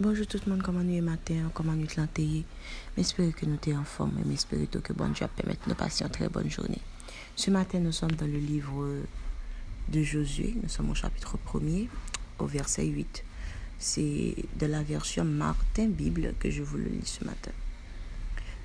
[0.00, 2.44] Bonjour tout le monde, comment nous est matin, comment nous est
[2.96, 6.10] J'espère que nous sommes en forme et j'espère que bon Dieu permettre de passer une
[6.10, 6.78] très bonne journée.
[7.34, 8.86] Ce matin, nous sommes dans le livre
[9.88, 11.88] de Josué, nous sommes au chapitre 1er,
[12.38, 13.24] au verset 8.
[13.80, 17.50] C'est de la version Martin Bible que je vous le lis ce matin.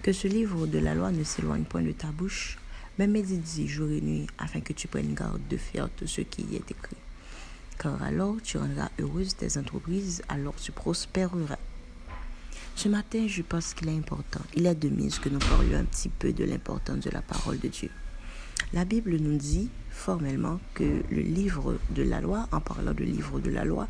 [0.03, 2.59] Que ce livre de la loi ne s'éloigne point de ta bouche,
[2.99, 6.43] mais médite jour et nuit afin que tu prennes garde de faire tout ce qui
[6.43, 6.97] y est écrit
[8.01, 11.57] alors tu rendras heureuse tes entreprises, alors tu prospéreras.
[12.75, 15.83] Ce matin, je pense qu'il est important, il est de mise que nous parlions un
[15.83, 17.89] petit peu de l'importance de la parole de Dieu.
[18.73, 23.39] La Bible nous dit formellement que le livre de la loi, en parlant du livre
[23.39, 23.87] de la loi,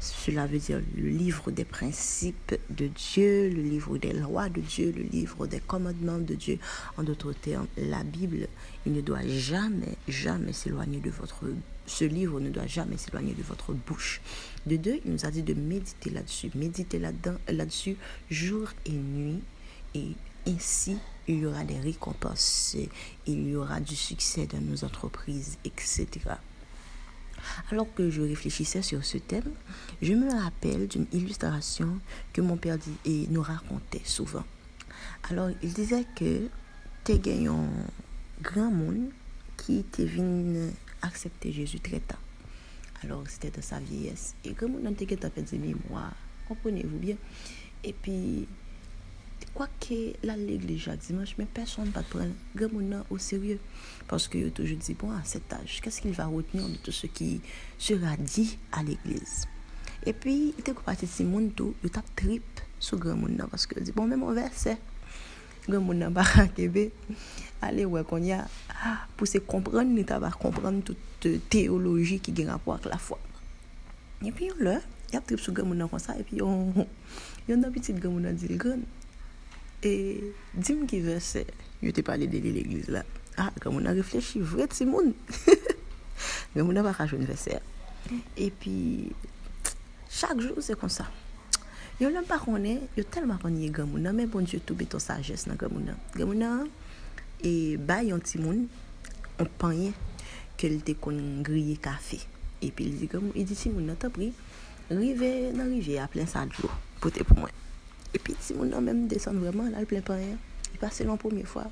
[0.00, 4.92] cela veut dire le livre des principes de Dieu, le livre des lois de Dieu,
[4.96, 6.58] le livre des commandements de Dieu.
[6.96, 8.48] En d'autres termes, la Bible,
[8.86, 11.44] il ne doit jamais, jamais s'éloigner de votre
[11.88, 14.20] ce livre ne doit jamais s'éloigner de votre bouche.
[14.66, 17.96] De deux, il nous a dit de méditer là-dessus, méditer là-dessus
[18.30, 19.40] jour et nuit,
[19.94, 20.12] et
[20.46, 22.76] ainsi il y aura des récompenses,
[23.26, 26.06] il y aura du succès dans nos entreprises, etc.
[27.70, 29.52] Alors que je réfléchissais sur ce thème,
[30.02, 31.98] je me rappelle d'une illustration
[32.32, 32.78] que mon père
[33.30, 34.44] nous racontait souvent.
[35.30, 36.48] Alors, il disait que
[37.04, 37.12] tu
[37.46, 37.68] un
[38.42, 39.10] grand monde
[39.56, 40.70] qui était venu
[41.02, 42.20] accepter Jésus très tard.
[43.02, 44.34] Alors, c'était dans sa vieillesse.
[44.44, 45.06] Et comme on a 10
[45.88, 46.10] mois,
[46.48, 47.16] comprenez-vous bien?
[47.84, 48.48] Et puis,
[49.58, 53.56] Kwa ke la legle jak dimanche, men person pa pren gen moun nan ou serye.
[54.06, 56.94] Paske yo toujou di, bon, a cet aj, kese ki il va retenir de tout
[56.94, 57.40] se ki
[57.74, 59.48] sera di a l'eglise.
[60.06, 63.50] E pi, te kou pati si moun tou, yo tap trip sou gen moun nan.
[63.50, 64.76] Paske yo di, bon, men moun verse,
[65.66, 66.92] gen moun nan baka kebe,
[67.58, 68.44] ale wè kon ya,
[69.18, 73.18] pou se kompran, ni ta va kompran tout teologi ki gen rapwa ak la fwa.
[74.22, 74.78] E pi yo lè,
[75.10, 76.46] yap trip sou gen moun nan kon sa, e pi yo,
[77.50, 78.94] yo nan piti gen moun nan di, gen moun nan,
[79.82, 81.44] E dim ki verse,
[81.82, 83.04] yo te pale dele l'eglize la.
[83.38, 85.12] Ah, gamoun a reflechi vre ti moun.
[86.56, 87.60] gamoun a baka joun verse.
[88.34, 88.74] E pi,
[90.10, 91.06] chak jou se kon sa.
[92.02, 95.46] Yo lèm pa konen, yo telman konye gamoun nan, men bon diyo toube ton sajes
[95.46, 96.02] nan gamoun nan.
[96.16, 96.66] Gamoun nan,
[97.38, 98.66] e bay yon ti moun,
[99.38, 99.92] on panye,
[100.58, 102.18] ke l te kon griye kafe.
[102.58, 104.32] E pi, li di gamoun, e di ti moun nan ta pri,
[104.90, 107.67] rive nan rive a plen sa djou, pote pou mwen.
[108.14, 110.38] E pi ti moun nan menm desen vreman la l plen pan yon.
[110.72, 111.66] Li pase lon pwemye fwa.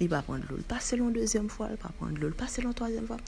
[0.00, 0.62] Li pa pwende lol.
[0.68, 1.70] Pase lon dezyen fwa.
[1.72, 2.34] Li pa pwende lol.
[2.36, 3.18] Pase lon toazen fwa.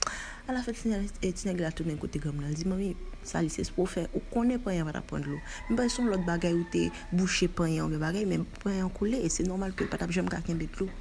[0.45, 2.51] A la fet tineg la tounen kote gam nan.
[2.51, 2.89] Li di mami
[3.25, 4.05] sa li ses pou fe.
[4.13, 5.43] Ou konen pan yon va ta pwende lol.
[5.69, 7.93] Mwen pa son lot bagay ou te boucher pan yon.
[7.93, 9.21] Mwen bagay men pan yon koule.
[9.23, 10.91] E se normal ke patap jem kaken bet lol.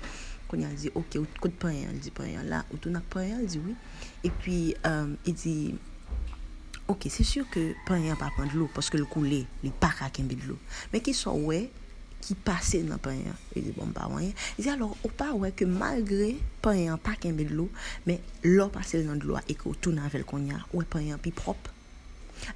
[0.48, 1.96] Konen al di ok ou kote pan yon.
[1.96, 2.62] Li di pan yon la.
[2.70, 3.42] Ou tou nak pan yon.
[3.44, 3.76] Li di oui.
[4.24, 5.56] E pi um, li di...
[6.86, 9.90] Ok, c'est sûr que pas rien pas prendre l'eau parce que le coulé, il pas
[9.90, 10.58] qu'à de l'eau.
[10.92, 11.70] Mais qui sont ouais
[12.20, 13.34] qui passait dans rien.
[13.56, 14.32] Il dit bon pas rien.
[14.58, 17.70] Il dit alors au pas ouais que malgré pas rien pas de l'eau,
[18.06, 21.16] mais l'eau passait dans de l'eau et que tout avec qu'on y a ouais rien
[21.16, 21.72] plus propre.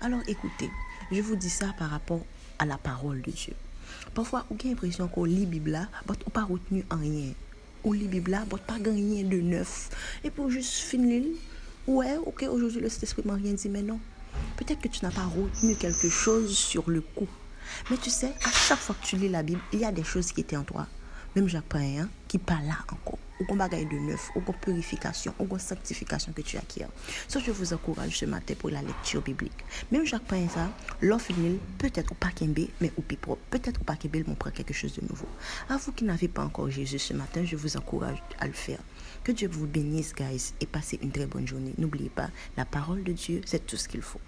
[0.03, 0.71] Alors écoutez,
[1.11, 2.25] je vous dis ça par rapport
[2.59, 3.55] à la parole de Dieu.
[4.15, 7.33] Parfois, on a l'impression qu'on lit la Bible là, mais on pas retenu rien.
[7.85, 9.91] On lit la Bible là, mais pas rien de neuf.
[10.23, 11.25] Et pour juste finir,
[11.87, 13.99] ouais, ok, aujourd'hui le Saint-Esprit m'a rien dit, mais non.
[14.57, 17.29] Peut-être que tu n'as pas retenu quelque chose sur le coup.
[17.91, 20.05] Mais tu sais, à chaque fois que tu lis la Bible, il y a des
[20.05, 20.87] choses qui étaient en toi.
[21.37, 23.19] Même Jacques hein, qui pas là encore.
[23.41, 26.87] Ou qu'on bagaille de neuf, ou qu'on purification, ou qu'on sanctification que tu acquiers.
[27.29, 29.65] Ça, je vous encourage ce matin pour la lecture biblique.
[29.93, 31.33] Même Jacques Pain, ça, l'offre
[31.79, 33.43] peut-être ou pas Kembe, mais ou propre.
[33.51, 35.29] Peut-être ou pas Kembe, mon prend quelque chose de nouveau.
[35.69, 38.81] À vous qui n'avez pas encore Jésus ce matin, je vous encourage à le faire.
[39.25, 41.75] Que Dieu vous bénisse, guys, et passez une très bonne journée.
[41.79, 44.21] N'oubliez pas, la parole de Dieu, c'est tout ce qu'il faut.